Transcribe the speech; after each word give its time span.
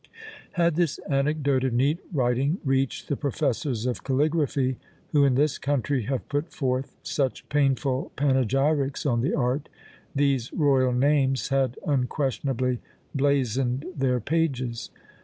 Had 0.53 0.77
this 0.77 0.97
anecdote 1.07 1.63
of 1.63 1.73
neat 1.73 1.99
writing 2.11 2.57
reached 2.65 3.07
the 3.07 3.15
professors 3.15 3.85
of 3.85 4.03
caligraphy, 4.03 4.77
who 5.11 5.23
in 5.23 5.35
this 5.35 5.59
country 5.59 6.05
have 6.05 6.27
put 6.27 6.51
forth 6.51 6.95
such 7.03 7.47
painful 7.49 8.11
panegyrics 8.15 9.05
on 9.05 9.21
the 9.21 9.35
art, 9.35 9.69
these 10.15 10.51
royal 10.53 10.91
names 10.91 11.49
had 11.49 11.77
unquestionably 11.85 12.79
blazoned 13.15 13.85
their 13.95 14.19
pages. 14.19 14.89